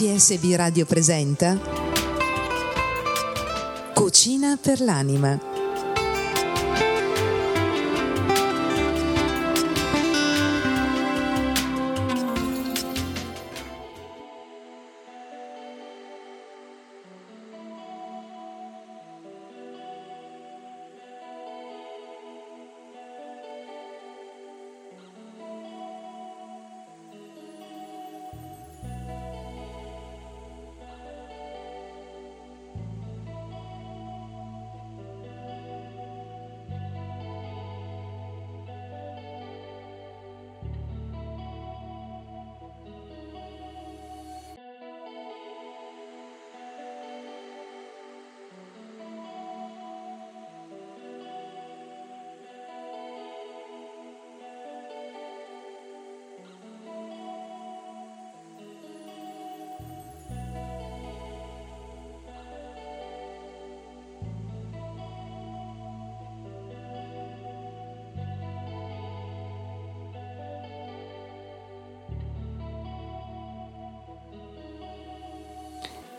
[0.00, 1.58] CSB Radio presenta
[3.92, 5.49] Cucina per l'anima.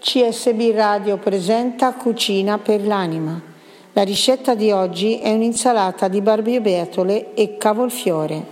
[0.00, 3.38] CSB Radio presenta Cucina per l'anima.
[3.92, 8.44] La ricetta di oggi è un'insalata di barbabietole e cavolfiore.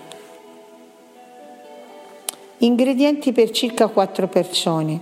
[2.58, 5.00] Ingredienti per circa 4 persone.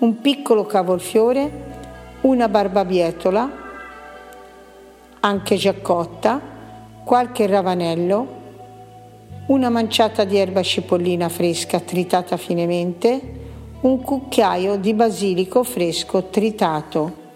[0.00, 1.50] Un piccolo cavolfiore,
[2.20, 3.50] una barbabietola,
[5.20, 6.38] anche già cotta,
[7.02, 8.36] qualche ravanello,
[9.46, 13.46] una manciata di erba cipollina fresca tritata finemente,
[13.80, 17.26] un cucchiaio di basilico fresco tritato,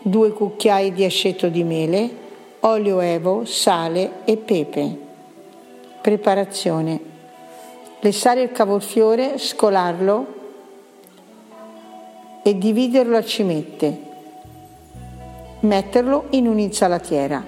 [0.00, 2.10] due cucchiai di aceto di mele,
[2.60, 4.96] olio evo, sale e pepe.
[6.00, 7.00] Preparazione.
[7.98, 10.26] Lessare il cavolfiore, scolarlo
[12.44, 14.10] e dividerlo a cimette.
[15.60, 17.44] Metterlo in un'insalatiera.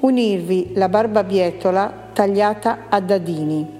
[0.00, 3.79] Unirvi la barbabietola tagliata a dadini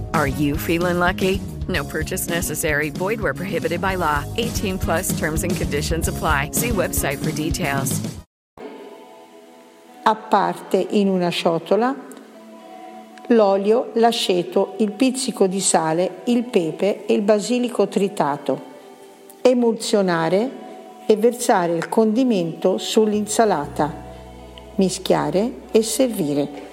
[0.13, 1.41] Are you feeling lucky?
[1.67, 2.89] No purchase necessary.
[2.89, 4.23] Void where prohibited by law.
[4.37, 6.51] 18 plus terms and conditions apply.
[6.53, 7.99] See website for details.
[10.03, 11.95] A parte in una ciotola
[13.27, 18.69] l'olio, l'aceto, il pizzico di sale, il pepe e il basilico tritato.
[19.41, 20.49] Emulsionare
[21.05, 24.09] e versare il condimento sull'insalata.
[24.75, 26.70] Mischiare e servire.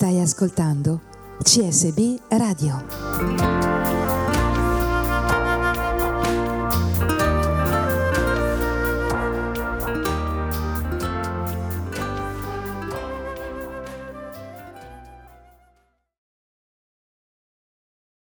[0.00, 1.02] Stai ascoltando
[1.42, 3.79] CSB Radio.